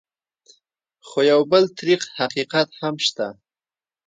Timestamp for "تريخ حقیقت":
1.79-2.69